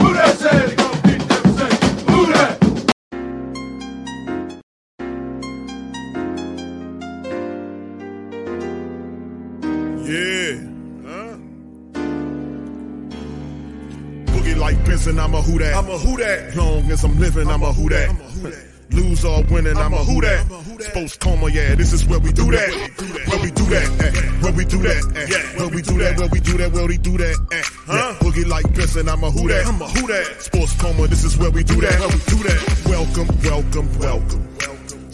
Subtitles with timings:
[0.00, 2.02] Who that say they gon' beat them Saints?
[2.10, 2.58] Who that?
[10.04, 10.58] Yeah.
[11.06, 11.36] Huh?
[14.32, 15.74] Boogie like Benson, I'm a who that.
[15.76, 16.56] I'm a who that.
[16.56, 18.71] Long as I'm living, I'm a who that.
[18.90, 20.44] Lose or winning, I'm a who that.
[20.80, 22.70] Sports coma, yeah, this is where we do that.
[23.26, 26.56] Where we do that, where we do that, where we do that, where we do
[26.58, 27.36] that, where we do that,
[27.86, 28.14] huh?
[28.20, 29.66] Boogie like Benson, I'm a who that.
[29.66, 30.42] I'm a who that.
[30.42, 31.98] Sports coma, this is where we do that.
[32.00, 32.82] Where we do that.
[32.86, 34.48] Welcome, welcome, welcome.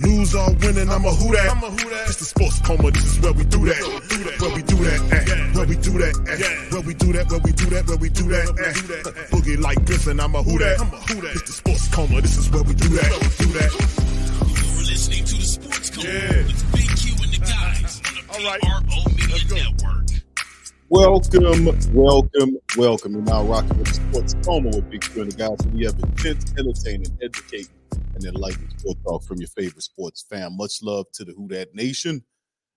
[0.00, 1.50] Lose or winning, I'm a who that.
[1.50, 2.06] I'm a who that.
[2.06, 3.82] It's the sports coma, this is where we do that.
[4.40, 5.52] Where we do that, eh.
[5.58, 6.70] Where we do that, eh.
[6.70, 9.26] Where we do that, where we do that, where we do that, eh.
[9.34, 10.78] Boogie like this, and I'm a who that.
[11.34, 13.10] It's the sports coma, this is where we do that.
[13.38, 13.72] Do that.
[14.46, 16.46] You're listening to the Sports Coma Yeah.
[16.46, 20.06] with Big Q and the guys on the PRO Media Network.
[20.90, 21.42] Welcome,
[21.92, 23.12] welcome, welcome.
[23.12, 25.58] You're now rocking with the Sports Coma with Big Q and the guys.
[25.74, 30.56] We have intense, entertaining, educating, and enlightening sport talk from your favorite sports fan.
[30.56, 32.24] Much love to the Who That Nation.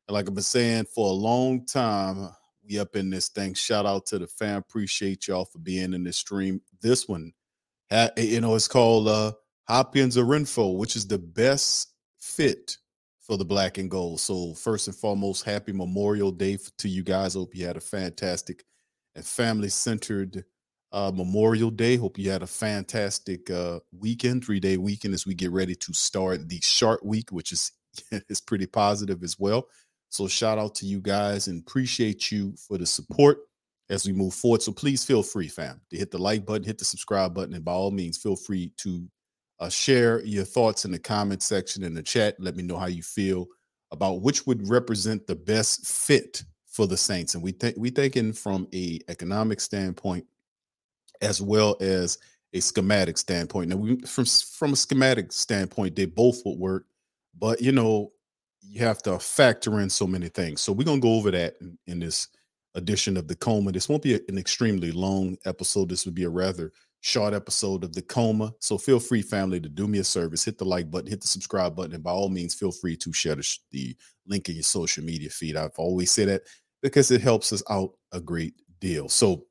[0.07, 2.29] And like I've been saying for a long time,
[2.67, 3.53] we up in this thing.
[3.53, 4.57] Shout out to the fan.
[4.57, 6.61] Appreciate y'all for being in this stream.
[6.81, 7.33] This one,
[8.17, 9.33] you know, it's called uh
[9.67, 12.77] Hopkins or Renfrow, which is the best fit
[13.19, 14.19] for the black and gold.
[14.19, 17.35] So first and foremost, happy Memorial Day to you guys.
[17.35, 18.63] Hope you had a fantastic
[19.15, 20.45] and family-centered
[20.91, 21.95] uh, Memorial Day.
[21.95, 26.49] Hope you had a fantastic uh, weekend, three-day weekend as we get ready to start
[26.49, 27.71] the Shark Week, which is
[28.29, 29.67] is pretty positive as well.
[30.09, 33.39] So shout out to you guys and appreciate you for the support
[33.89, 34.61] as we move forward.
[34.61, 37.63] So please feel free, fam, to hit the like button, hit the subscribe button, and
[37.63, 39.07] by all means, feel free to
[39.59, 42.35] uh, share your thoughts in the comment section in the chat.
[42.39, 43.47] Let me know how you feel
[43.91, 47.35] about which would represent the best fit for the Saints.
[47.35, 50.25] And we think we thinking from a economic standpoint
[51.21, 52.17] as well as
[52.53, 53.69] a schematic standpoint.
[53.69, 56.85] Now, we from from a schematic standpoint, they both would work,
[57.37, 58.11] but you know,
[58.61, 60.61] you have to factor in so many things.
[60.61, 62.27] So we're gonna go over that in, in this
[62.75, 63.71] edition of the coma.
[63.71, 65.89] This won't be a- an extremely long episode.
[65.89, 66.71] This would be a rather
[67.01, 68.53] short episode of the coma.
[68.59, 70.45] So feel free, family, to do me a service.
[70.45, 73.11] Hit the like button, hit the subscribe button, and by all means, feel free to
[73.11, 73.95] share the, the
[74.27, 75.55] link in your social media feed.
[75.55, 76.43] I've always said that
[76.81, 79.09] because it helps us out a great deal.
[79.09, 79.45] So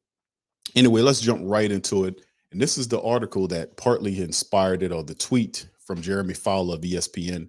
[0.74, 2.20] anyway, let's jump right into it.
[2.52, 6.74] And this is the article that partly inspired it, or the tweet from Jeremy Fowler
[6.74, 7.48] of ESPN,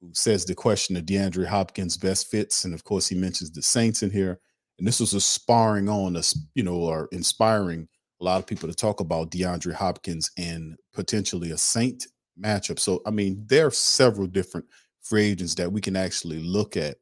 [0.00, 2.64] who says the question of DeAndre Hopkins' best fits.
[2.64, 4.40] And of course, he mentions the Saints in here.
[4.78, 7.88] And this was aspiring on us, you know, or inspiring
[8.20, 12.06] a lot of people to talk about DeAndre Hopkins and potentially a Saint
[12.42, 12.78] matchup.
[12.78, 14.66] So, I mean, there are several different
[15.02, 16.96] free agents that we can actually look at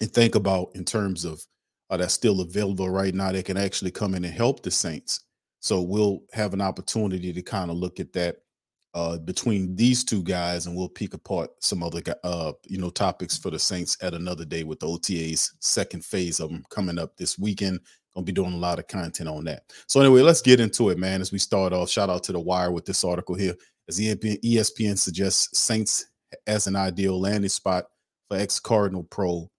[0.00, 1.42] and think about in terms of
[1.94, 3.30] uh, that's still available right now.
[3.30, 5.20] They can actually come in and help the Saints.
[5.60, 8.38] So we'll have an opportunity to kind of look at that
[8.94, 13.38] uh, between these two guys, and we'll pick apart some other uh, you know topics
[13.38, 17.16] for the Saints at another day with the OTAs second phase of them coming up
[17.16, 17.80] this weekend.
[18.14, 19.64] Gonna be doing a lot of content on that.
[19.88, 21.20] So anyway, let's get into it, man.
[21.20, 23.54] As we start off, shout out to the Wire with this article here.
[23.88, 26.06] As ESPN, suggests Saints
[26.46, 27.86] as an ideal landing spot
[28.28, 29.50] for ex Cardinal pro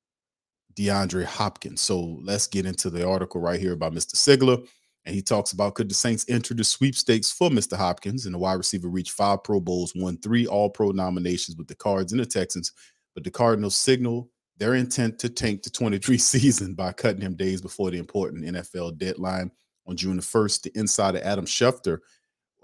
[0.76, 1.82] DeAndre Hopkins.
[1.82, 4.16] So let's get into the article right here by Mr.
[4.16, 4.66] Sigler.
[5.06, 7.78] And he talks about could the Saints enter the sweepstakes for Mr.
[7.78, 8.26] Hopkins?
[8.26, 11.76] And the wide receiver reached five Pro Bowls, won three All Pro nominations with the
[11.76, 12.72] Cards and the Texans.
[13.14, 17.62] But the Cardinals signal their intent to tank the 23 season by cutting him days
[17.62, 19.52] before the important NFL deadline
[19.88, 20.64] on June the 1st.
[20.64, 22.00] The insider Adam Schefter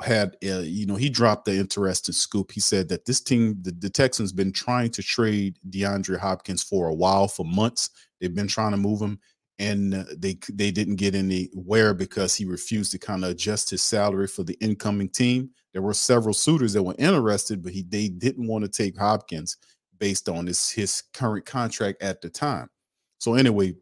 [0.04, 2.52] had, uh, you know, he dropped the interesting scoop.
[2.52, 6.88] He said that this team, the, the Texans, been trying to trade DeAndre Hopkins for
[6.88, 7.90] a while, for months.
[8.20, 9.20] They've been trying to move him,
[9.60, 13.82] and uh, they they didn't get anywhere because he refused to kind of adjust his
[13.82, 15.50] salary for the incoming team.
[15.74, 19.58] There were several suitors that were interested, but he they didn't want to take Hopkins
[19.98, 22.70] based on his his current contract at the time.
[23.20, 23.76] So anyway,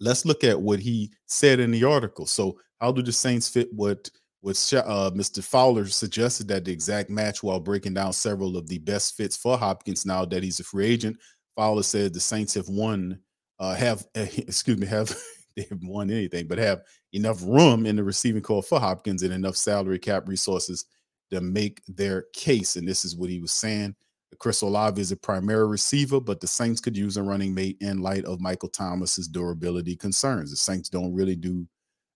[0.00, 2.26] let's look at what he said in the article.
[2.26, 4.10] So how do the Saints fit what
[4.54, 5.42] Sha- uh, Mr.
[5.42, 9.58] Fowler suggested that the exact match while breaking down several of the best fits for
[9.58, 11.18] Hopkins now that he's a free agent.
[11.56, 13.18] Fowler said the Saints have won,
[13.58, 15.08] uh, have excuse me, have
[15.56, 16.82] they haven't won anything, but have
[17.12, 20.84] enough room in the receiving core for Hopkins and enough salary cap resources
[21.32, 22.76] to make their case.
[22.76, 23.94] And this is what he was saying.
[24.38, 28.02] Chris Olave is a primary receiver, but the Saints could use a running mate in
[28.02, 30.50] light of Michael Thomas's durability concerns.
[30.50, 31.66] The Saints don't really do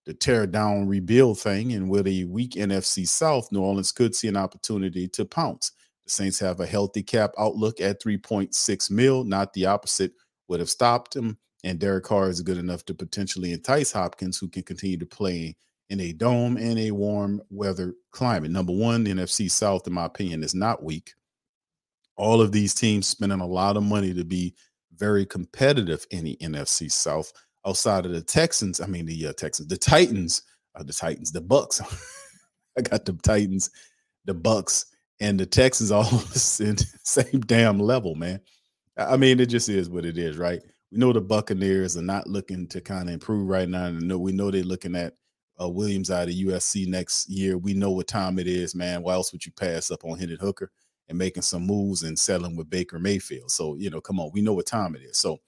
[0.04, 4.28] the tear down rebuild thing, and with a weak NFC South, New Orleans could see
[4.28, 5.72] an opportunity to pounce.
[6.04, 10.12] The Saints have a healthy cap outlook at 3.6 mil, not the opposite
[10.48, 11.38] would have stopped him.
[11.64, 15.56] And Derek Carr is good enough to potentially entice Hopkins, who can continue to play
[15.90, 18.50] in a dome and a warm weather climate.
[18.50, 21.12] Number one, the NFC South, in my opinion, is not weak.
[22.16, 24.54] All of these teams spending a lot of money to be
[24.96, 27.32] very competitive in the NFC South.
[27.66, 30.42] Outside of the Texans, I mean the uh, Texans, the Titans,
[30.74, 31.80] uh, the Titans, the Bucks.
[32.78, 33.70] I got the Titans,
[34.24, 34.86] the Bucks,
[35.20, 38.40] and the Texans all on the same damn level, man.
[38.96, 40.60] I I mean, it just is what it is, right?
[40.90, 43.86] We know the Buccaneers are not looking to kind of improve right now.
[43.86, 45.14] And know we know they're looking at
[45.60, 47.56] uh, Williams out of USC next year.
[47.56, 49.02] We know what time it is, man.
[49.02, 50.70] Why else would you pass up on Hendon Hooker
[51.08, 53.50] and making some moves and settling with Baker Mayfield?
[53.50, 55.18] So, you know, come on, we know what time it is.
[55.18, 55.38] So,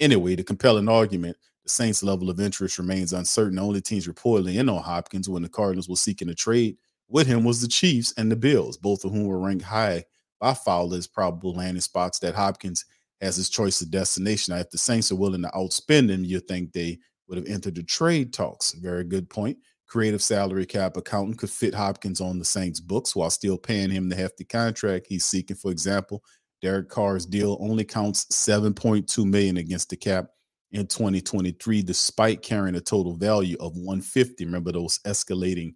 [0.00, 3.56] anyway, the compelling argument the Saints' level of interest remains uncertain.
[3.56, 6.76] The only teams reportedly in on Hopkins when the Cardinals were seeking a trade
[7.08, 10.04] with him was the Chiefs and the Bills, both of whom were ranked high
[10.40, 12.84] by Fowler as probable landing spots that Hopkins
[13.20, 14.54] has his choice of destination.
[14.54, 17.76] Now, if the Saints are willing to outspend him, you think they would have entered
[17.76, 18.72] the trade talks.
[18.72, 19.56] Very good point.
[19.86, 24.08] Creative salary cap accountant could fit Hopkins on the Saints' books while still paying him
[24.08, 25.56] the hefty contract he's seeking.
[25.56, 26.22] For example,
[26.60, 30.26] Derek Carr's deal only counts 7.2 million against the cap
[30.74, 34.44] in 2023, despite carrying a total value of 150.
[34.44, 35.74] Remember those escalating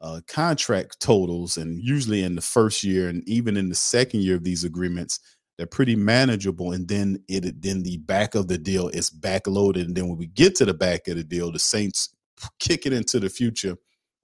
[0.00, 4.36] uh, contract totals, and usually in the first year and even in the second year
[4.36, 5.18] of these agreements,
[5.58, 6.72] they're pretty manageable.
[6.72, 10.28] And then it then the back of the deal is backloaded, and then when we
[10.28, 12.14] get to the back of the deal, the Saints
[12.60, 13.76] kick it into the future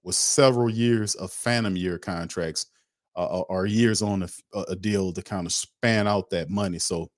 [0.03, 2.67] with several years of phantom year contracts
[3.17, 6.79] uh, or years on a, a deal to kind of span out that money.
[6.79, 7.09] So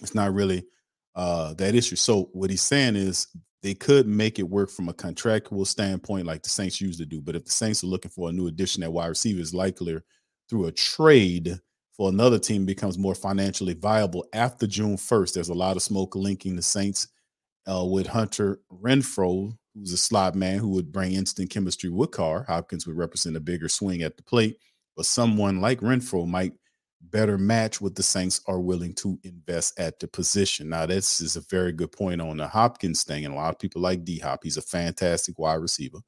[0.00, 0.64] it's not really
[1.14, 1.96] uh, that issue.
[1.96, 3.28] So what he's saying is
[3.62, 7.20] they could make it work from a contractual standpoint, like the Saints used to do.
[7.20, 10.04] But if the Saints are looking for a new addition at wide receiver, is likelier
[10.48, 11.58] through a trade
[12.00, 15.34] for another team becomes more financially viable after June 1st.
[15.34, 17.08] There's a lot of smoke linking the Saints
[17.70, 22.44] uh, with Hunter Renfrow, who's a slot man who would bring instant chemistry with Carr.
[22.48, 24.56] Hopkins would represent a bigger swing at the plate,
[24.96, 26.54] but someone like Renfrow might
[27.02, 30.68] better match what the Saints are willing to invest at the position.
[30.68, 33.58] Now, this is a very good point on the Hopkins thing, and a lot of
[33.58, 34.40] people like D Hop.
[34.42, 35.98] He's a fantastic wide receiver.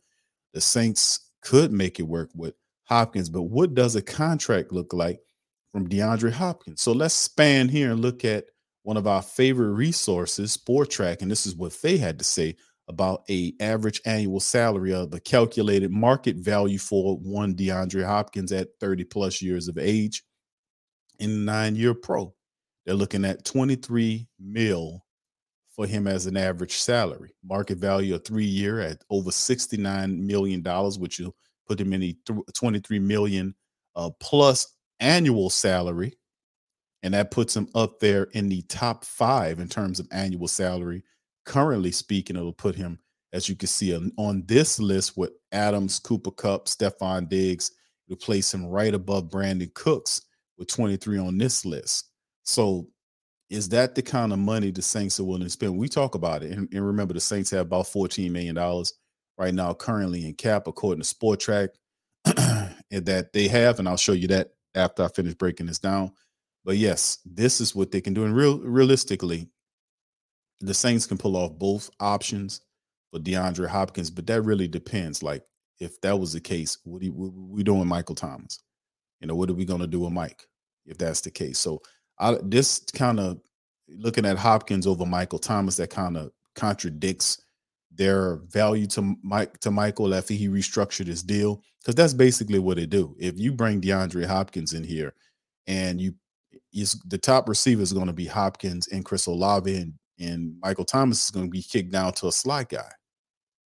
[0.52, 5.20] The Saints could make it work with Hopkins, but what does a contract look like
[5.72, 6.82] from DeAndre Hopkins?
[6.82, 8.46] So let's span here and look at
[8.82, 12.56] one of our favorite resources, Spotrac, and this is what they had to say
[12.88, 18.68] about a average annual salary of the calculated market value for one DeAndre Hopkins at
[18.80, 20.24] 30 plus years of age
[21.18, 22.34] in nine year pro.
[22.84, 25.04] They're looking at 23 mil
[25.70, 27.34] for him as an average salary.
[27.44, 31.34] Market value of three year at over 69 million dollars, which will
[31.66, 32.16] put him in the
[32.54, 33.54] 23 million
[33.96, 36.14] uh, plus annual salary.
[37.02, 41.02] And that puts him up there in the top five in terms of annual salary.
[41.44, 43.00] Currently speaking, it'll put him,
[43.32, 47.72] as you can see, on, this list with Adams, Cooper Kupp, Stefon Diggs,
[48.08, 50.22] to place him right above Brandin Cooks
[50.62, 52.08] with 23 on this list.
[52.44, 52.86] So
[53.50, 55.76] is that the kind of money the Saints are willing to spend?
[55.76, 56.52] We talk about it.
[56.52, 58.56] And, and remember, the Saints have about $14 million
[59.36, 61.70] right now currently in cap, according to Spotrac,
[62.24, 63.78] that they have.
[63.78, 66.12] And I'll show you that after I finish breaking this down.
[66.64, 68.24] But yes, this is what they can do.
[68.24, 69.48] And real realistically,
[70.60, 72.60] the Saints can pull off both options
[73.10, 75.24] for DeAndre Hopkins, but that really depends.
[75.24, 75.42] Like,
[75.80, 78.60] if that was the case, what, what we doing Michael Thomas?
[79.20, 80.46] You know, what are we going to do with Mike
[80.86, 81.58] if that's the case?
[81.58, 81.82] So,
[82.18, 83.40] I, this kind of
[83.88, 87.42] looking at Hopkins over Michael Thomas, that kind of contradicts
[87.94, 92.76] their value to Mike to Michael after he restructured his deal because that's basically what
[92.76, 93.14] they do.
[93.18, 95.14] If you bring DeAndre Hopkins in here
[95.66, 96.14] and you
[96.72, 100.84] is the top receiver is going to be Hopkins and Chris Olave and, and Michael
[100.84, 102.90] Thomas is going to be kicked down to a slot guy.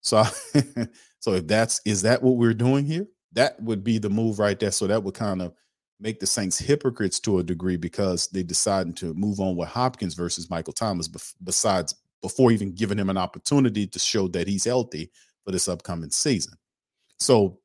[0.01, 0.23] So
[1.19, 3.07] so if that's is that what we're doing here?
[3.33, 4.71] That would be the move right there.
[4.71, 5.53] So that would kind of
[5.99, 10.13] make the Saints hypocrites to a degree because they decided to move on with Hopkins
[10.13, 11.09] versus Michael Thomas
[11.43, 15.11] besides before even giving him an opportunity to show that he's healthy
[15.43, 16.53] for this upcoming season.
[17.19, 17.59] So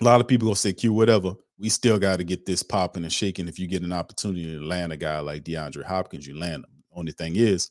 [0.00, 1.34] a lot of people gonna say, Q, whatever.
[1.58, 3.48] We still got to get this popping and shaking.
[3.48, 6.84] If you get an opportunity to land a guy like DeAndre Hopkins, you land him.
[6.92, 7.70] Only thing is,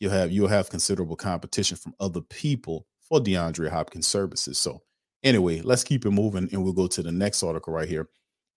[0.00, 4.58] you'll have you'll have considerable competition from other people for DeAndre Hopkins services.
[4.58, 4.82] So
[5.22, 8.08] anyway, let's keep it moving and we'll go to the next article right here.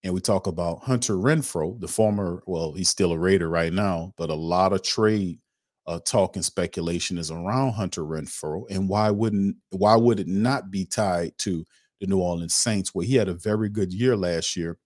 [0.03, 4.13] And we talk about Hunter Renfrow, the former, well, he's still a Raider right now,
[4.17, 5.39] but a lot of trade
[5.88, 10.72] uh, talk and speculation is around Hunter Renfrow, and why wouldn't why would it not
[10.72, 11.65] be tied to
[12.00, 14.77] the New Orleans Saints, where he had a very good year last year,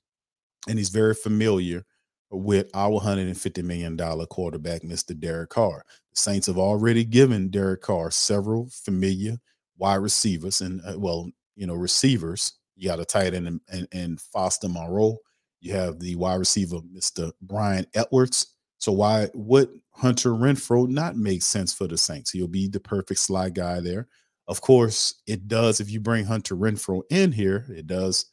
[0.68, 1.86] and he's very familiar
[2.32, 5.18] with our 150 million dollar quarterback, Mr.
[5.18, 5.86] Derek Carr.
[6.14, 9.38] The Saints have already given Derek Carr several familiar
[9.78, 12.54] wide receivers, and uh, well, you know, receivers.
[12.76, 15.18] You got a tight end and, and, and Foster Moreau.
[15.62, 17.32] You have the wide receiver, Mr.
[17.42, 22.32] Bryan Edwards so why would Hunter Renfrow not make sense for the Saints?
[22.32, 24.08] He'll be the perfect slide guy there.
[24.48, 28.28] Of course, it does if you bring Hunter Renfrow in here, it does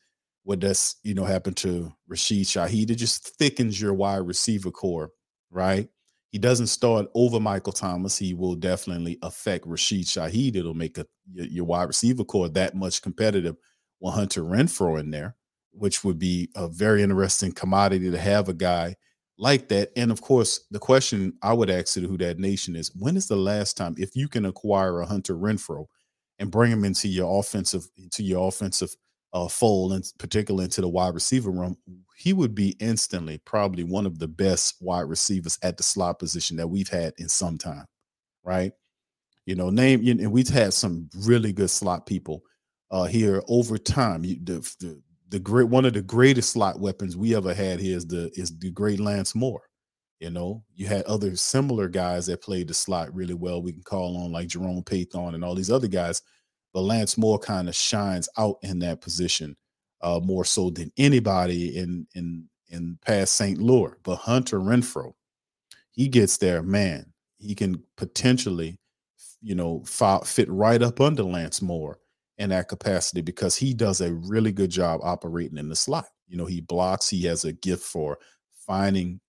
[0.45, 2.91] what does you know happen to Rashid Shaheed.
[2.91, 5.13] It just thickens your wide receiver core,
[5.51, 5.89] right?
[6.33, 8.19] He doesn't start over Michael Thomas.
[8.19, 10.57] He will definitely affect Rashid Shaheed.
[10.57, 13.57] It'll make a, your wide receiver core that much competitive
[14.02, 15.37] with Hunter Renfrow in there,
[15.71, 18.97] which would be a very interesting commodity to have a guy–
[19.38, 19.90] like that.
[19.97, 23.26] And of course, the question I would ask to who that nation is when is
[23.26, 25.87] the last time, if you can acquire a Hunter Renfrow
[26.38, 28.94] and bring him into your offensive, into your offensive
[29.32, 31.76] uh, fold, and particularly into the wide receiver room,
[32.16, 36.56] he would be instantly probably one of the best wide receivers at the slot position
[36.56, 37.87] that we've had in some time,
[38.44, 38.73] right?
[39.44, 42.44] You know, name and we've had some really good slot people
[42.93, 44.25] uh, here over time.
[44.25, 47.97] You, the, the the great one of the greatest slot weapons we ever had here
[47.97, 49.63] is the is the great Lance Moore.
[50.21, 53.61] You know, you had other similar guys that played the slot really well.
[53.61, 56.23] We can call on like Jerome Pathon and all these other guys,
[56.73, 59.57] but Lance Moore kind of shines out in that position
[60.03, 63.59] uh, more so than anybody in in in past St.
[63.59, 63.93] Louis.
[64.03, 65.15] But Hunter Renfrow,
[65.91, 67.13] he gets there, man.
[67.39, 68.79] He can potentially,
[69.41, 69.83] you know,
[70.25, 71.99] fit right up under Lance Moore
[72.43, 76.07] in that capacity because he does a really good job operating in the slot.
[76.27, 78.19] You know, he blocks, he has a gift for
[78.67, 79.21] finding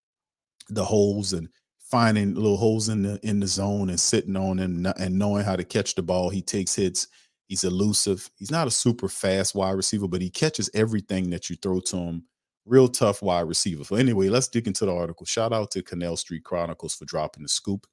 [0.69, 1.47] the holes and
[1.79, 5.55] finding little holes in the in the zone and sitting on and and knowing how
[5.55, 6.29] to catch the ball.
[6.29, 7.07] He takes hits.
[7.47, 8.27] He's elusive.
[8.35, 11.97] He's not a super fast wide receiver, but he catches everything that you throw to
[11.97, 12.23] him.
[12.65, 13.83] Real tough wide receiver.
[13.83, 15.27] So anyway, let's dig into the article.
[15.27, 17.85] Shout out to Canal Street Chronicles for dropping the scoop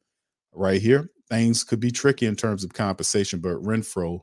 [0.55, 1.11] right here.
[1.29, 4.21] Things could be tricky in terms of compensation, but Renfrow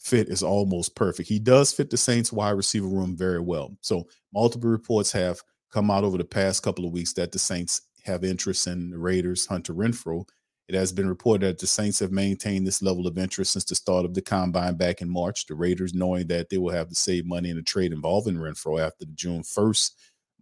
[0.00, 1.28] fit is almost perfect.
[1.28, 3.76] He does fit the Saints wide receiver room very well.
[3.82, 5.40] So multiple reports have
[5.70, 8.98] come out over the past couple of weeks that the Saints have interest in the
[8.98, 10.26] Raiders, Hunter Renfrow.
[10.68, 13.74] It has been reported that the Saints have maintained this level of interest since the
[13.74, 15.46] start of the combine back in March.
[15.46, 18.80] The Raiders, knowing that they will have to save money in a trade involving Renfrow
[18.80, 19.90] after June 1st.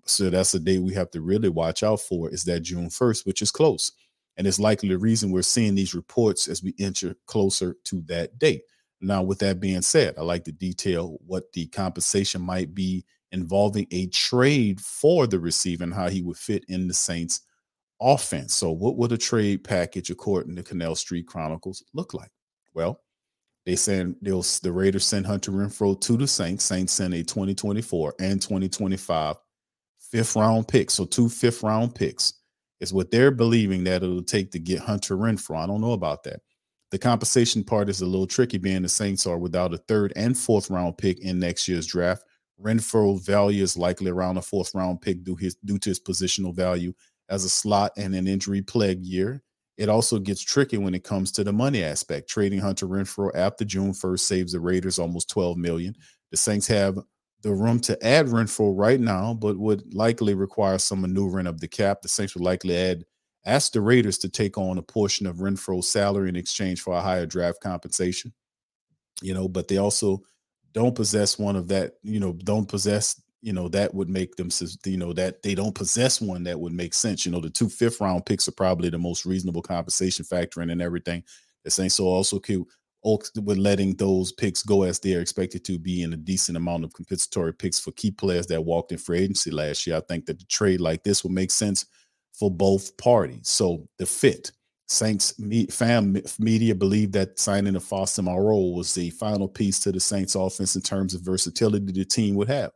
[0.04, 3.26] So that's the day we have to really watch out for is that June 1st,
[3.26, 3.92] which is close.
[4.36, 8.38] And it's likely the reason we're seeing these reports as we enter closer to that
[8.38, 8.62] date.
[9.00, 13.86] Now, with that being said, I like to detail what the compensation might be involving
[13.90, 17.42] a trade for the receiver and how he would fit in the Saints
[18.00, 18.54] offense.
[18.54, 22.30] So, what would a trade package, according to Canal Street Chronicles, look like?
[22.74, 23.00] Well,
[23.66, 26.64] they send they'll the Raiders send Hunter Renfrow to the Saints.
[26.64, 29.36] Saints send a 2024 and 2025
[30.10, 30.90] fifth round pick.
[30.90, 32.34] So two fifth round picks
[32.80, 35.62] is what they're believing that it'll take to get Hunter Renfrow.
[35.62, 36.40] I don't know about that.
[36.90, 40.36] The compensation part is a little tricky, being the Saints are without a third and
[40.36, 42.24] fourth round pick in next year's draft.
[42.60, 46.54] Renfrow value is likely around a fourth round pick due his due to his positional
[46.54, 46.92] value
[47.28, 49.42] as a slot and an injury plague year.
[49.76, 52.28] It also gets tricky when it comes to the money aspect.
[52.28, 55.94] Trading Hunter Renfrow after June 1st saves the Raiders almost 12 million.
[56.30, 56.98] The Saints have
[57.42, 61.68] the room to add Renfrow right now, but would likely require some maneuvering of the
[61.68, 62.02] cap.
[62.02, 63.04] The Saints would likely add
[63.48, 67.00] ask the Raiders to take on a portion of Renfrow's salary in exchange for a
[67.00, 68.32] higher draft compensation.
[69.22, 70.22] You know, but they also
[70.72, 74.50] don't possess one of that, you know, don't possess, you know, that would make them,
[74.84, 77.26] you know, that they don't possess one that would make sense.
[77.26, 80.82] You know, the two fifth round picks are probably the most reasonable compensation factoring and
[80.82, 81.24] everything.
[81.64, 82.64] The Saints so also could
[83.42, 86.84] with letting those picks go as they are expected to be in a decent amount
[86.84, 89.96] of compensatory picks for key players that walked in free agency last year.
[89.96, 91.86] I think that the trade like this will make sense
[92.38, 93.48] for both parties.
[93.48, 94.52] So the fit.
[94.90, 95.34] Saints
[95.70, 100.34] fan media believe that signing of Foster Moreau was the final piece to the Saints
[100.34, 102.70] offense in terms of versatility the team would have.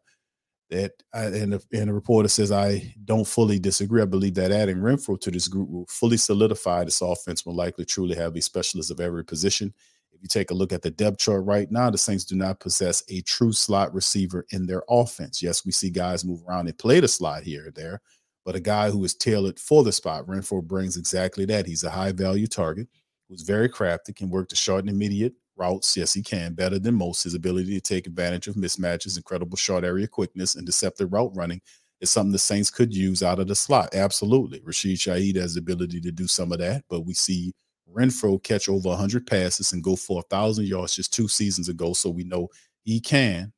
[0.69, 4.03] That uh, and, the, and the reporter says I don't fully disagree.
[4.03, 7.47] I believe that adding Renfrow to this group will fully solidify this offense.
[7.47, 9.73] Will likely truly have a specialist of every position
[10.13, 12.61] If you take a look at the depth chart right now, the Saints do not
[12.61, 15.43] possess a true slot receiver in their offense.
[15.43, 18.01] Yes, we see guys move around and play the slot here there,
[18.45, 21.67] but a guy who is tailored for the spot, Renfrow brings exactly that.
[21.67, 22.89] He's a high value target
[23.29, 25.97] who's very crafty, can work the short and immediate routes.
[25.97, 27.25] Yes, he can better than most.
[27.25, 31.61] His ability to take advantage of mismatches, incredible short area quickness, and deceptive route running
[32.01, 33.95] is something the Saints could use out of the slot.
[33.95, 34.61] Absolutely.
[34.65, 37.53] Rashid Shaheed has the ability to do some of that, but we see
[37.91, 41.93] Renfrow catch over 100 passes and go for a thousand yards just two seasons ago.
[41.93, 42.49] So we know
[42.83, 43.53] he can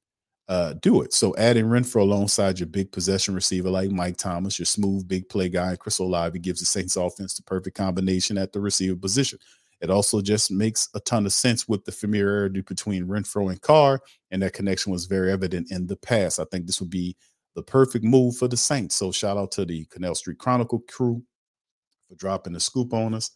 [0.48, 1.12] uh, do it.
[1.12, 5.48] So adding Renfrow alongside your big possession receiver like Mike Thomas, your smooth big play
[5.48, 9.38] guy, Chris Olave gives the Saints offense the perfect combination at the receiver position.
[9.80, 14.00] It also just makes a ton of sense with the familiarity between Renfrow and Carr,
[14.30, 16.38] and that connection was very evident in the past.
[16.38, 17.16] I think this would be
[17.54, 18.96] the perfect move for the Saints.
[18.96, 21.22] So shout out to the Canal Street Chronicle crew
[22.08, 23.30] for dropping the scoop on us.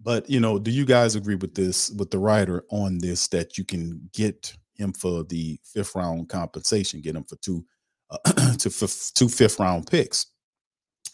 [0.00, 3.56] But you know, do you guys agree with this with the writer on this that
[3.56, 7.64] you can get him for the fifth round compensation, get him for two
[8.10, 8.18] uh,
[8.58, 10.26] to f- two fifth round picks?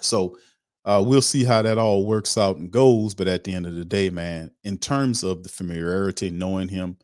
[0.01, 0.39] So
[0.85, 3.15] uh, we'll see how that all works out and goes.
[3.15, 6.97] But at the end of the day, man, in terms of the familiarity, knowing him,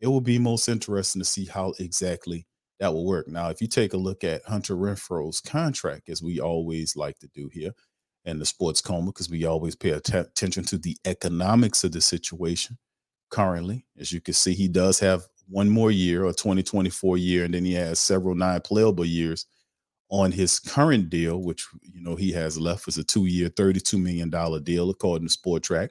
[0.00, 2.46] it will be most interesting to see how exactly
[2.80, 3.28] that will work.
[3.28, 7.28] Now, if you take a look at Hunter Renfrow's contract, as we always like to
[7.34, 7.72] do here,
[8.24, 12.00] and the sports coma because we always pay att- attention to the economics of the
[12.00, 12.78] situation
[13.30, 13.86] currently.
[13.98, 17.64] As you can see, he does have one more year, a 2024 year, and then
[17.64, 19.46] he has several non playable years
[20.08, 24.00] on his current deal, which you know he has left is a two year, $32
[24.00, 24.30] million
[24.62, 25.90] deal, according to Spotrac.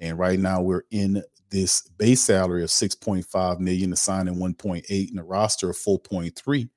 [0.00, 5.18] And right now we're in this base salary of 6.5 million, the signing 1.8, and
[5.18, 6.68] a roster of 4.3.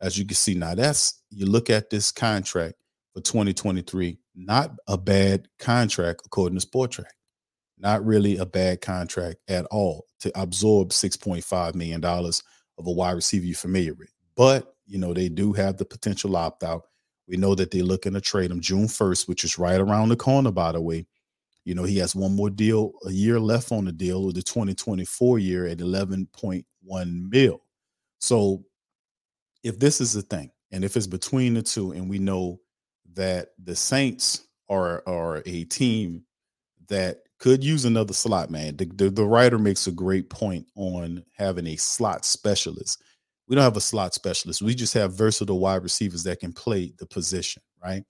[0.00, 2.74] As you can see, now that's you look at this contract
[3.12, 7.04] for 2023, not a bad contract according to Spotrac.
[7.78, 13.46] Not really a bad contract at all to absorb $6.5 million of a wide receiver
[13.46, 14.12] you're familiar with.
[14.36, 16.82] But, you know, they do have the potential opt out.
[17.26, 20.16] We know that they're looking to trade him June 1st, which is right around the
[20.16, 21.06] corner, by the way.
[21.70, 24.42] You know, he has one more deal, a year left on the deal with the
[24.42, 26.64] 2024 year at 11.1
[27.30, 27.62] mil.
[28.18, 28.64] So
[29.62, 32.58] if this is the thing, and if it's between the two, and we know
[33.14, 36.24] that the Saints are are a team
[36.88, 38.76] that could use another slot man.
[38.76, 43.00] The, the, the writer makes a great point on having a slot specialist.
[43.46, 44.60] We don't have a slot specialist.
[44.60, 48.02] We just have versatile wide receivers that can play the position, right?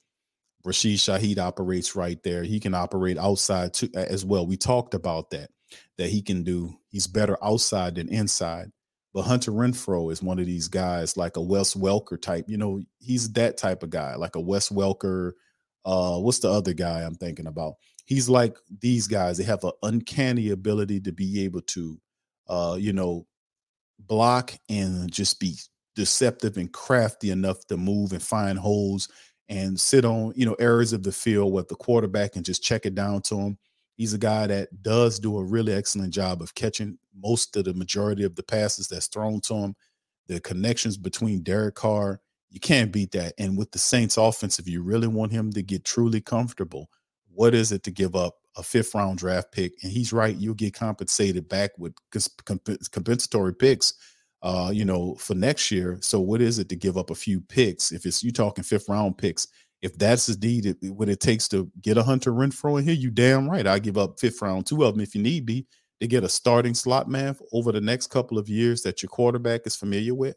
[0.65, 2.43] Rashid Shaheed operates right there.
[2.43, 4.47] He can operate outside too, as well.
[4.47, 5.51] We talked about that,
[5.99, 6.75] that he can do.
[6.89, 8.71] He's better outside than inside.
[9.13, 12.45] But Hunter Renfrow is one of these guys, like a Wes Welker type.
[12.49, 15.33] You know, he's that type of guy, like a Wes Welker.
[15.85, 17.75] Uh, what's the other guy I'm thinking about?
[18.05, 19.39] He's like these guys.
[19.39, 22.01] They have an uncanny ability to be able to,
[22.49, 23.27] uh, you know,
[23.99, 25.57] block and just be
[25.97, 29.09] deceptive and crafty enough to move and find holes
[29.51, 32.87] and sit on, you know, areas of the field with the quarterback and just check
[32.87, 33.59] it down to him.
[33.97, 37.75] He's a guy that does do a really excellent job of catching most of the
[37.75, 39.75] majority of the passes that's thrown to him.
[40.29, 43.35] The connections between Derek Carr, you can't beat that.
[43.39, 46.89] And with the Saints offense, if you really want him to get truly comfortable,
[47.35, 49.73] what is it to give up a fifth round draft pick?
[49.83, 51.95] And he's right, you'll get compensated back with
[52.93, 53.95] compensatory picks
[54.43, 55.99] uh, you know, for next year.
[56.01, 57.93] So what is it to give up a few picks?
[57.93, 59.49] If it's you talking fifth round picks,
[59.83, 63.49] if that's indeed what it takes to get a Hunter Renfrow in here, you damn
[63.49, 63.67] right.
[63.67, 65.67] I give up fifth round, two of them if you need be
[66.01, 69.63] to get a starting slot man over the next couple of years that your quarterback
[69.67, 70.37] is familiar with.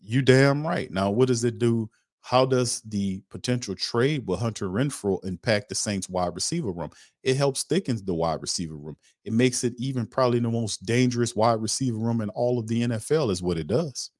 [0.00, 0.90] You damn right.
[0.90, 1.90] Now, what does it do
[2.24, 6.88] how does the potential trade with Hunter Renfrow impact the Saints wide receiver room?
[7.22, 8.96] It helps thicken the wide receiver room.
[9.26, 12.80] It makes it even probably the most dangerous wide receiver room in all of the
[12.80, 14.10] NFL, is what it does.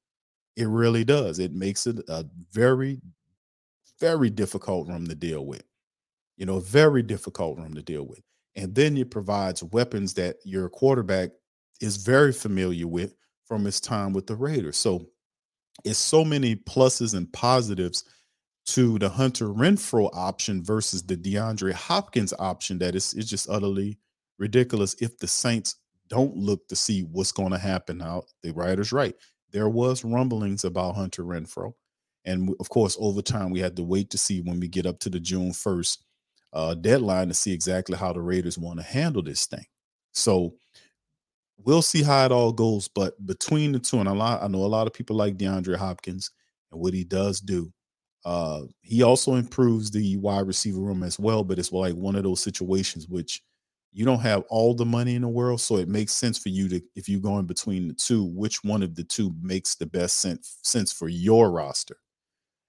[0.55, 1.39] It really does.
[1.39, 3.01] It makes it a very,
[3.99, 5.63] very difficult room to deal with.
[6.37, 8.21] You know, very difficult room to deal with.
[8.55, 11.31] And then it provides weapons that your quarterback
[11.81, 13.15] is very familiar with
[13.45, 14.77] from his time with the Raiders.
[14.77, 15.07] So
[15.83, 18.03] it's so many pluses and positives
[18.67, 23.99] to the Hunter Renfrow option versus the DeAndre Hopkins option that is it's just utterly
[24.39, 25.75] ridiculous if the Saints
[26.07, 27.97] don't look to see what's going to happen.
[27.97, 29.15] Now, the writer's right.
[29.51, 31.73] There was rumblings about Hunter Renfrow.
[32.25, 34.99] And of course, over time, we had to wait to see when we get up
[34.99, 35.97] to the June 1st
[36.53, 39.65] uh, deadline to see exactly how the Raiders want to handle this thing.
[40.13, 40.55] So
[41.65, 42.87] we'll see how it all goes.
[42.87, 45.75] But between the two, and a lot, I know a lot of people like DeAndre
[45.75, 46.31] Hopkins
[46.71, 47.71] and what he does do.
[48.23, 52.23] Uh, he also improves the wide receiver room as well, but it's like one of
[52.23, 53.41] those situations which
[53.91, 56.67] you don't have all the money in the world, so it makes sense for you
[56.67, 59.85] to if you go in between the two, which one of the two makes the
[59.85, 61.97] best sense sense for your roster.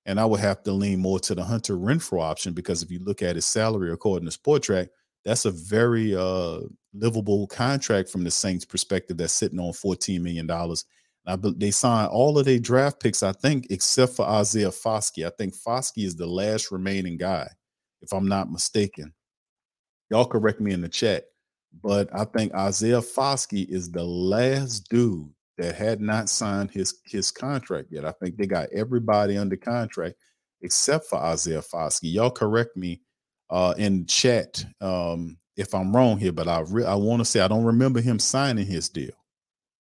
[0.05, 3.01] And I would have to lean more to the Hunter Renfrow option because if you
[3.01, 4.89] look at his salary according to Spotrac,
[5.27, 6.61] that's a very uh,
[6.95, 9.17] livable contract from the Saints' perspective.
[9.17, 10.85] That's sitting on fourteen million dollars.
[11.57, 15.27] They signed all of their draft picks, I think, except for Isaiah Foskey.
[15.27, 17.49] I think Foskey is the last remaining guy,
[18.01, 19.13] if I'm not mistaken.
[20.09, 21.25] Y'all correct me in the chat,
[21.83, 27.33] but I think Isaiah Foskey is the last dude that had not signed his his
[27.33, 28.05] contract yet.
[28.05, 30.15] I think they got everybody under contract
[30.63, 32.13] except for Isaiah Foskey.
[32.13, 33.01] Y'all correct me
[33.51, 37.41] uh, in chat um, if I'm wrong here, but I re- I want to say
[37.41, 39.13] I don't remember him signing his deal.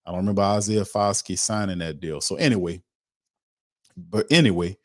[0.06, 2.20] I don't remember Isaiah Foskey signing that deal.
[2.20, 2.82] So anyway,
[3.96, 4.76] but anyway,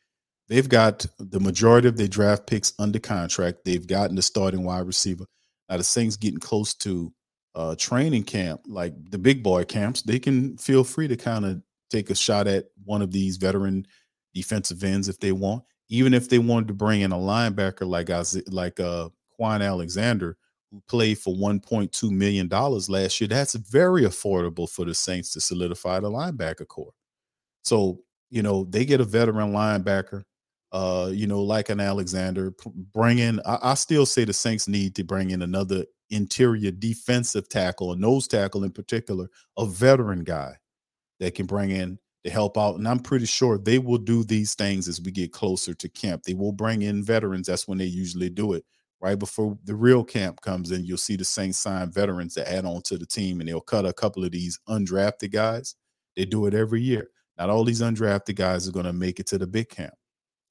[0.50, 3.60] they've got the majority of their draft picks under contract.
[3.63, 5.26] They've gotten the starting wide receiver.
[5.70, 7.13] Now the Saints getting close to
[7.54, 10.02] uh, training camp, like the big boy camps.
[10.02, 13.86] They can feel free to kind of take a shot at one of these veteran
[14.34, 18.10] defensive ends if they want even if they wanted to bring in a linebacker like
[18.49, 20.38] like uh Kwon Alexander,
[20.71, 25.41] who played for 1.2 million dollars last year, that's very affordable for the Saints to
[25.41, 26.93] solidify the linebacker core.
[27.63, 27.99] So
[28.30, 30.23] you know they get a veteran linebacker,
[30.71, 32.54] uh, you know, like an Alexander.
[32.93, 33.41] Bring in.
[33.45, 37.97] I, I still say the Saints need to bring in another interior defensive tackle, a
[37.97, 39.27] nose tackle in particular,
[39.58, 40.56] a veteran guy
[41.19, 42.76] that can bring in to help out.
[42.76, 46.24] And I'm pretty sure they will do these things as we get closer to camp.
[46.24, 47.48] They will bring in veterans.
[47.48, 48.64] That's when they usually do it.
[49.00, 52.66] Right before the real camp comes in, you'll see the Saints sign veterans to add
[52.66, 55.76] on to the team, and they'll cut a couple of these undrafted guys.
[56.16, 57.10] They do it every year.
[57.40, 59.96] Not all these undrafted guys are going to make it to the big camp.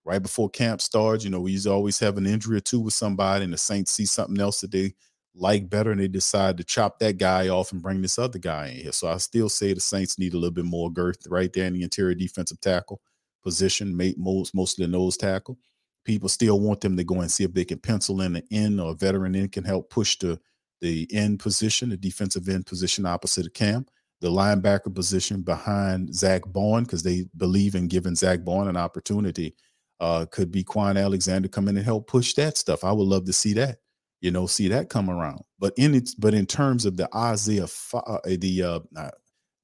[0.04, 3.44] Right before camp starts, you know, we always have an injury or two with somebody,
[3.44, 4.94] and the Saints see something else that they
[5.34, 8.68] like better and they decide to chop that guy off and bring this other guy
[8.68, 8.92] in here.
[8.92, 11.74] So I still say the Saints need a little bit more girth right there in
[11.74, 13.00] the interior defensive tackle
[13.42, 15.58] position, most mostly nose tackle.
[16.04, 18.80] People still want them to go and see if they can pencil in an end
[18.80, 20.38] or a veteran end can help push the
[20.80, 23.84] the end position, the defensive end position opposite of Cam,
[24.22, 29.54] the linebacker position behind Zack Baun, because they believe in giving Zack Baun an opportunity.
[30.00, 32.82] Uh, could be Kwon Alexander come in and help push that stuff.
[32.84, 33.80] I would love to see that
[34.20, 35.42] you know, see that come around.
[35.58, 39.10] But in it, but in terms of the Isaiah, uh, the uh, uh,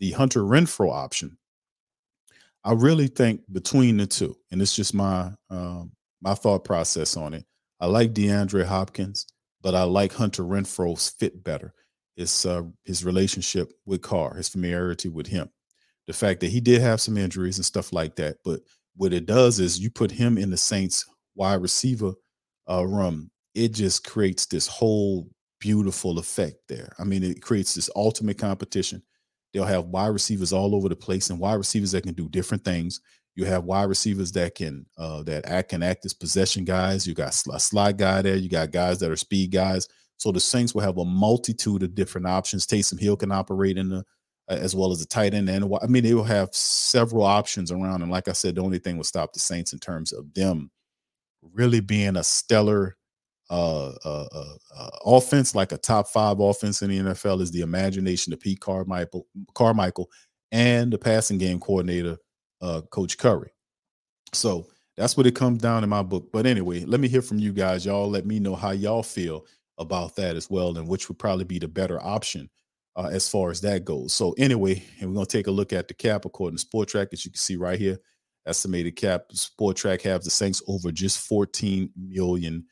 [0.01, 1.39] the Hunter Renfrow option,
[2.65, 7.35] I really think between the two, and it's just my um, my thought process on
[7.35, 7.45] it.
[7.81, 9.27] I like DeAndre Hopkins,
[9.63, 11.75] but I like Hunter Renfrow's fit better.
[12.17, 15.51] It's uh, his relationship with Carr, his familiarity with him.
[16.07, 18.39] the fact that he did have some injuries and stuff like that.
[18.45, 18.61] But
[18.97, 22.15] what it does is you put him in the Saints wide receiver
[22.71, 23.31] uh, room.
[23.57, 26.93] It just creates this whole beautiful effect there.
[26.99, 29.03] I mean, it creates this ultimate competition.
[29.53, 32.65] They'll have wide receivers all over the place and wide receivers that can do different
[32.65, 33.01] things.
[33.35, 37.07] You have wide receivers that can uh, that act can act as possession guys.
[37.07, 38.37] You got a slide guy there.
[38.37, 39.89] You got guys that are speed guys.
[40.19, 42.67] So the Saints will have a multitude of different options.
[42.67, 44.05] Taysom Hill can operate in the
[44.49, 45.49] as well as a tight end.
[45.49, 48.03] And I mean, they will have several options around.
[48.03, 50.71] And like I said, the only thing will stop the Saints in terms of them
[51.53, 52.97] really being a stellar
[53.51, 58.33] uh, uh, uh, offense, like a top five offense in the NFL, is the imagination
[58.33, 60.11] of Pete Carmichael, Carmichael,
[60.53, 62.17] and the passing game coordinator,
[62.61, 63.51] uh, Coach Curry.
[64.33, 66.31] So that's what it comes down in my book.
[66.33, 67.87] But anyway, let me hear from you guys.
[67.87, 69.47] Y'all let me know how y'all feel
[69.79, 72.49] about that as well, and which would probably be the better option
[72.97, 74.15] uh, as far as that goes.
[74.15, 77.25] So anyway, and we're gonna take a look at the cap according to Track as
[77.25, 77.99] you can see right here.
[78.47, 82.65] Estimated cap Spotrac has the Saints over just 14 million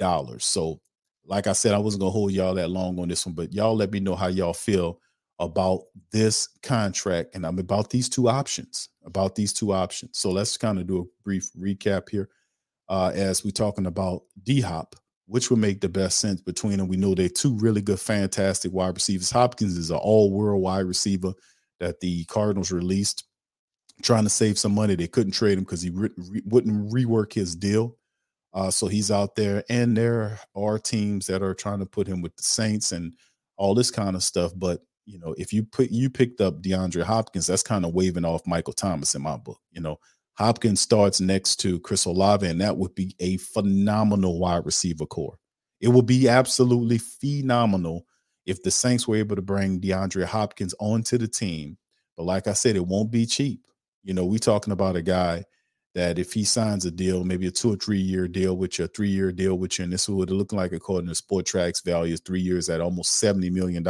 [0.00, 0.44] dollars.
[0.44, 0.80] So,
[1.24, 3.76] like I said, I wasn't gonna hold y'all that long on this one, but y'all
[3.76, 4.98] let me know how y'all feel
[5.38, 8.88] about this contract and I'm about these two options.
[9.04, 10.18] About these two options.
[10.18, 12.28] So let's kind of do a brief recap here.
[12.88, 14.96] Uh, as we're talking about D Hop
[15.30, 16.88] which would make the best sense between them.
[16.88, 19.30] We know they're two really good, fantastic wide receivers.
[19.30, 21.32] Hopkins is an all-world wide receiver
[21.78, 23.22] that the Cardinals released,
[24.02, 24.96] trying to save some money.
[24.96, 27.96] They couldn't trade him because he re- re- wouldn't rework his deal.
[28.52, 32.20] Uh, so he's out there, and there are teams that are trying to put him
[32.20, 33.14] with the Saints and
[33.56, 34.52] all this kind of stuff.
[34.56, 38.24] But you know, if you put you picked up DeAndre Hopkins, that's kind of waving
[38.24, 39.60] off Michael Thomas in my book.
[39.70, 39.98] You know,
[40.34, 45.36] Hopkins starts next to Chris Olave, and that would be a phenomenal wide receiver core.
[45.80, 48.04] It would be absolutely phenomenal
[48.46, 51.76] if the Saints were able to bring DeAndre Hopkins onto the team.
[52.16, 53.60] But like I said, it won't be cheap.
[54.02, 55.44] You know, we're talking about a guy
[55.94, 58.84] that if he signs a deal, maybe a two or three year deal with you,
[58.84, 62.14] a three year deal with you, and this would look like according to Spotrac's value
[62.14, 63.86] is three years at almost $70 million,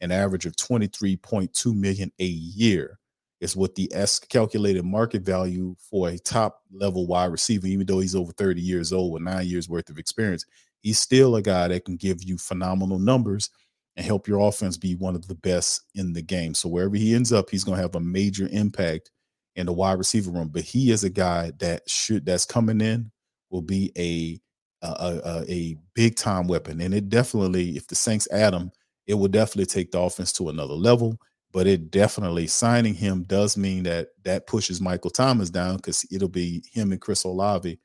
[0.00, 2.98] an average of 23.2 million a year
[3.40, 8.00] is what the S calculated market value for a top level wide receiver, even though
[8.00, 10.44] he's over 30 years old with nine years worth of experience,
[10.80, 13.50] he's still a guy that can give you phenomenal numbers
[13.96, 16.54] and help your offense be one of the best in the game.
[16.54, 19.10] So wherever he ends up, he's going to have a major impact
[19.56, 20.48] in the wide receiver room.
[20.48, 23.10] But he is a guy that should that's coming in
[23.50, 24.40] will be a
[24.82, 28.70] a, a, a big time weapon, and it definitely, if the Saints add him,
[29.06, 31.18] it will definitely take the offense to another level
[31.52, 36.28] but it definitely signing him does mean that that pushes Michael Thomas down because it'll
[36.28, 37.78] be him and Chris Olave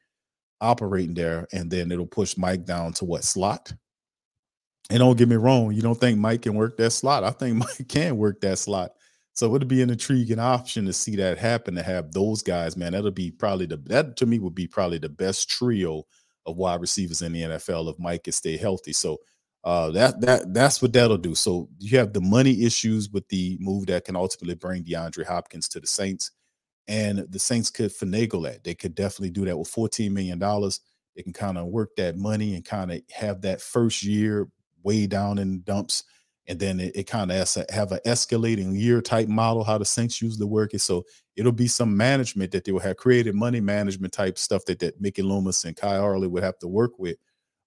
[0.62, 3.74] operating there, and then it'll push Mike down to what slot.
[4.90, 7.24] And don't get me wrong, you don't think Mike can work that slot?
[7.24, 8.92] I think Mike can work that slot.
[9.36, 12.94] So it'd be an intriguing option to see that happen to have those guys, man.
[12.94, 16.06] That'll be probably the that to me would be probably the best trio
[16.46, 18.94] of wide receivers in the NFL if Mike can stay healthy.
[18.94, 19.18] So
[19.66, 21.36] uh, that that that's what that'll do.
[21.36, 25.68] So you have the money issues with the move that can ultimately bring DeAndre Hopkins
[25.70, 26.32] to the Saints,
[26.88, 28.64] and the Saints could finagle that.
[28.64, 30.80] They could definitely do that with fourteen million dollars.
[31.16, 34.48] They can kind of work that money and kind of have that first year
[34.84, 36.04] way down in dumps,
[36.48, 39.64] and then it, it kind of has to have an escalating year type model.
[39.64, 41.06] How the Saints usually work it, so
[41.36, 45.02] it'll be some management that they will have created money management type stuff that that
[45.02, 47.18] Mickey Loomis and Khai Harley would have to work with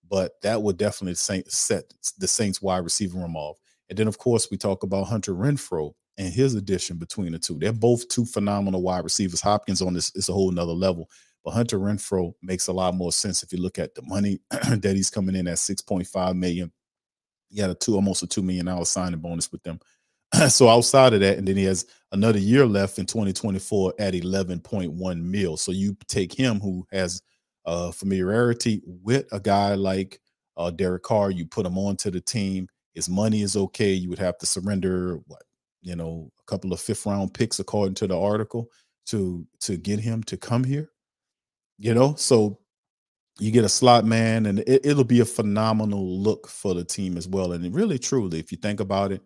[0.09, 3.59] but that would definitely set the Saints wide receiver room off.
[3.89, 7.59] And then, of course, we talk about Hunter Renfrow and his addition between the two.
[7.59, 9.41] They're both two phenomenal wide receivers.
[9.41, 11.09] Hopkins on this is a whole nother level,
[11.45, 14.95] but Hunter Renfrow makes a lot more sense if you look at the money that
[14.95, 16.73] he's coming in at 6.5 million.
[17.49, 19.81] He had a two almost a two million dollar signing bonus with them.
[20.49, 25.23] so outside of that, and then he has another year left in 2024 at 11.1
[25.23, 25.57] mil.
[25.57, 27.23] So you take him who has
[27.65, 30.21] uh, familiarity with a guy like
[30.57, 31.31] uh, Derek Carr.
[31.31, 32.69] You put him onto the team.
[32.95, 33.93] His money is okay.
[33.93, 35.43] You would have to surrender what
[35.81, 38.69] you know a couple of fifth round picks according to the article
[39.07, 40.91] to to get him to come here.
[41.79, 42.59] You know, so
[43.39, 47.17] you get a slot man, and it, it'll be a phenomenal look for the team
[47.17, 47.53] as well.
[47.53, 49.23] And really, truly, if you think about it,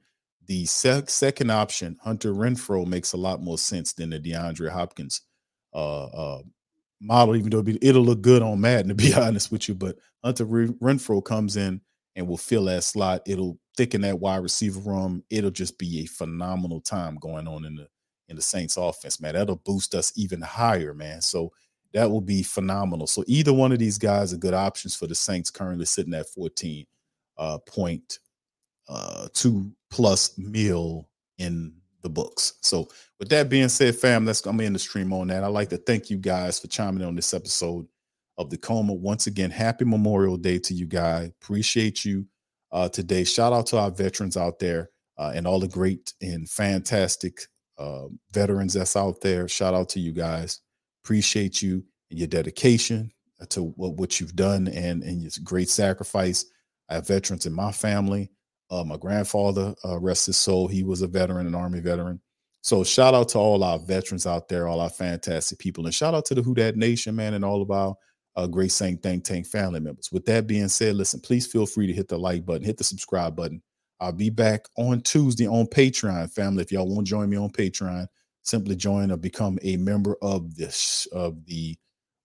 [0.46, 5.22] the sec- second option, Hunter Renfrow, makes a lot more sense than the DeAndre Hopkins
[5.74, 6.42] uh, uh,
[7.00, 9.74] model, even though it'll look good on Madden, to be honest with you.
[9.74, 11.80] But Hunter Renfrow comes in
[12.16, 13.22] and will fill that slot.
[13.26, 15.22] It'll thicken that wide receiver room.
[15.30, 17.88] It'll just be a phenomenal time going on in the
[18.28, 19.34] in the Saints offense, man.
[19.34, 21.20] That'll boost us even higher, man.
[21.20, 21.52] So
[21.92, 23.06] that will be phenomenal.
[23.06, 26.28] So either one of these guys are good options for the Saints currently sitting at
[26.28, 26.86] 14
[27.38, 28.18] uh point
[28.88, 32.54] uh two plus mil in the books.
[32.60, 35.44] So, with that being said, fam, let's I'm in the stream on that.
[35.44, 37.86] I'd like to thank you guys for chiming in on this episode
[38.38, 38.92] of the Coma.
[38.92, 41.28] Once again, happy Memorial Day to you guys.
[41.40, 42.26] Appreciate you
[42.72, 43.24] uh, today.
[43.24, 47.42] Shout out to our veterans out there uh, and all the great and fantastic
[47.78, 49.48] uh, veterans that's out there.
[49.48, 50.60] Shout out to you guys.
[51.04, 53.10] Appreciate you and your dedication
[53.48, 56.44] to what, what you've done and, and your great sacrifice.
[56.88, 58.30] I have veterans in my family.
[58.70, 62.20] Uh, my grandfather, uh, rest his soul, he was a veteran, an Army veteran.
[62.62, 66.14] So shout out to all our veterans out there, all our fantastic people, and shout
[66.14, 67.94] out to the Who Dat Nation, man, and all of our
[68.36, 70.10] uh, Great Saint Think Tank family members.
[70.12, 72.84] With that being said, listen, please feel free to hit the like button, hit the
[72.84, 73.60] subscribe button.
[74.00, 76.62] I'll be back on Tuesday on Patreon, family.
[76.62, 78.06] If y'all want to join me on Patreon,
[78.42, 81.76] simply join or become a member of this of the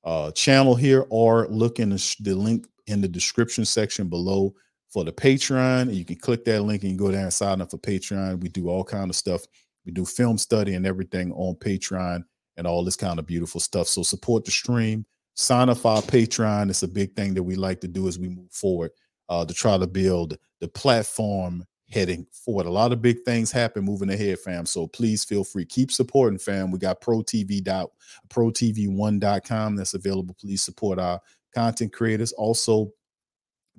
[0.03, 4.53] uh, channel here, or look in the, the link in the description section below
[4.89, 5.93] for the Patreon.
[5.93, 8.41] You can click that link and go there and sign up for Patreon.
[8.41, 9.41] We do all kind of stuff.
[9.85, 12.23] We do film study and everything on Patreon
[12.57, 13.87] and all this kind of beautiful stuff.
[13.87, 15.05] So support the stream.
[15.35, 16.69] Sign up for our Patreon.
[16.69, 18.91] It's a big thing that we like to do as we move forward
[19.29, 22.65] uh, to try to build the platform heading forward.
[22.65, 24.65] A lot of big things happen moving ahead, fam.
[24.65, 25.65] So please feel free.
[25.65, 26.71] Keep supporting, fam.
[26.71, 27.91] We got ProTV dot
[28.29, 30.35] ProTV1.com that's available.
[30.39, 31.21] Please support our
[31.53, 32.33] content creators.
[32.33, 32.91] Also,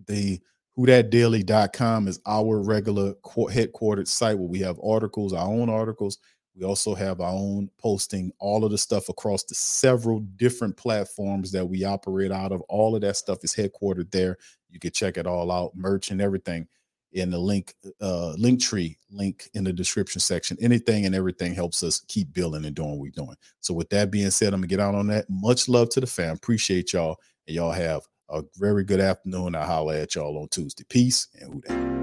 [0.07, 0.41] the
[0.79, 6.19] whodatdaily.com is our regular headquartered site where we have articles, our own articles.
[6.57, 11.53] We also have our own posting, all of the stuff across the several different platforms
[11.53, 12.63] that we operate out of.
[12.63, 14.39] All of that stuff is headquartered there.
[14.71, 16.67] You can check it all out, merch and everything
[17.13, 21.83] in the link uh link tree link in the description section anything and everything helps
[21.83, 24.67] us keep building and doing what we're doing so with that being said i'm gonna
[24.67, 27.17] get out on that much love to the fam appreciate y'all
[27.47, 31.53] and y'all have a very good afternoon i'll holler at y'all on tuesday peace and
[31.53, 31.99] who that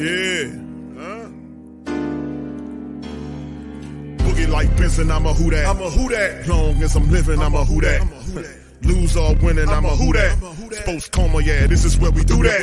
[0.00, 0.48] Yeah.
[0.96, 1.28] Huh?
[4.24, 5.66] Boogie like Benson, I'm a who that.
[5.66, 6.48] I'm a who that.
[6.48, 8.00] Long as I'm living, I'm a who that.
[8.82, 10.38] Lose or winning, I'm a who that.
[10.72, 12.60] Sports coma, yeah, this is where we do that.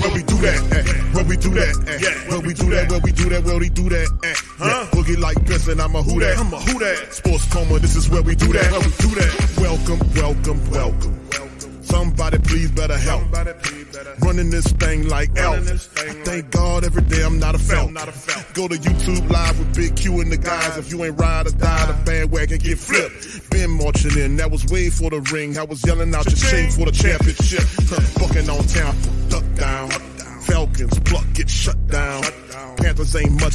[0.00, 1.12] Where we do that, eh.
[1.12, 2.30] where we do that, eh.
[2.30, 4.34] where we do that, where we do that, where we do that, eh.
[4.58, 4.86] Huh?
[4.92, 6.38] Boogie like Benson, I'm a who that.
[6.38, 7.12] I'm a who that.
[7.12, 8.70] Sports coma, this is where we do that.
[8.72, 9.56] Where we do that.
[9.60, 11.19] Welcome, welcome, welcome.
[11.90, 13.22] Somebody please better help.
[14.20, 15.58] Running this thing like elf.
[15.98, 17.92] I thank God every day I'm not a felt.
[18.54, 20.76] Go to YouTube live with Big Q and the guys.
[20.76, 23.50] If you ain't ride or die, the bandwagon get flipped.
[23.50, 25.58] Been marching in, that was way for the ring.
[25.58, 27.64] I was yelling out your shame for the championship.
[28.18, 28.96] Bucking on town,
[29.28, 29.90] duck down.
[30.42, 32.22] Falcons pluck get shut down.
[32.76, 33.54] Panthers ain't much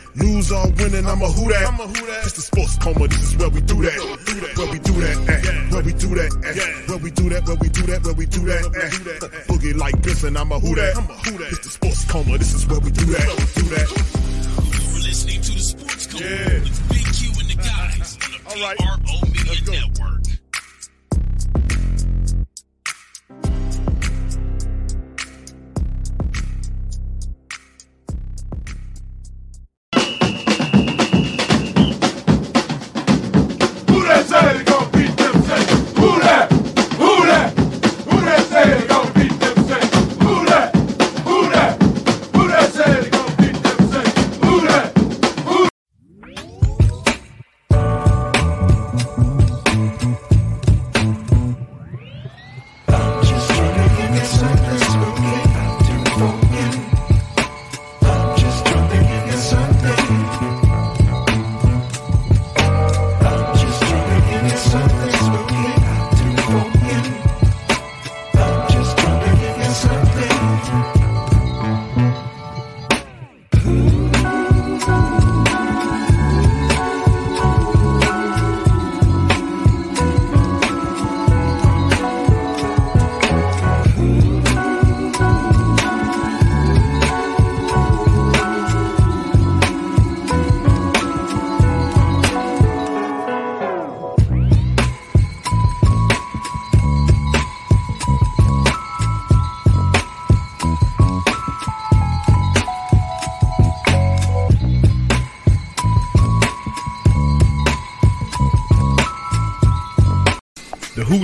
[0.15, 2.21] Lose or winning, I'm a who that.
[2.23, 3.95] It's the sports coma, this is where we do that.
[4.57, 5.71] Where we do that, eh.
[5.71, 6.87] Where we do that, eh.
[6.91, 9.43] Where we do that, where we do that, where we do that, eh.
[9.47, 10.97] Boogie like this and I'm a who that.
[11.51, 13.23] It's the sports coma, this is where we do that.
[13.55, 13.87] We do that.
[14.91, 16.59] You're listening to the Sports Coma Yeah.
[16.59, 18.77] with Big Q and the guys on the All right.
[18.77, 20.40] PRO Media Network.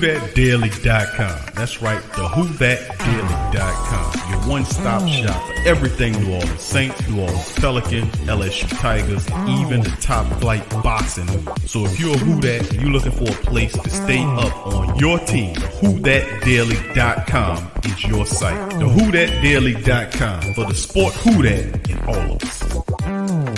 [0.08, 1.53] WhoThatDaily.com.
[1.53, 4.32] That's right, the WhoThatDaily.com.
[4.32, 9.28] Your one-stop shop for everything New Orleans Saints, New Orleans Pelicans, LSU Tigers,
[9.60, 11.28] even the top flight boxing.
[11.66, 14.68] So if you're a Who That and you're looking for a place to stay up
[14.68, 18.70] on your team, WhoThatDaily.com is your site.
[18.72, 22.66] The WhoThatDaily.com for the sport Who That in all of us.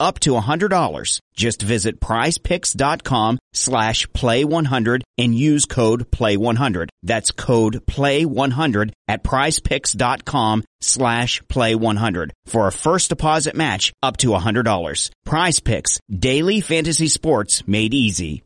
[0.00, 1.20] up to $100.
[1.34, 6.88] Just visit prizepicks.com slash play100 and use code play100.
[7.02, 15.10] That's code play100 at prizepicks.com slash play100 for a first deposit match up to $100.
[15.24, 18.42] Prize Picks, daily fantasy sports made easy.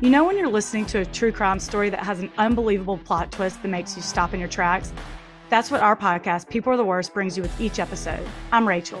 [0.00, 3.30] You know when you're listening to a true crime story that has an unbelievable plot
[3.30, 4.92] twist that makes you stop in your tracks?
[5.48, 8.26] That's what our podcast, People Are the Worst, brings you with each episode.
[8.50, 9.00] I'm Rachel.